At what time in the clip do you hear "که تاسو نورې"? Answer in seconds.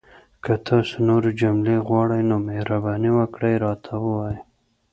0.43-1.31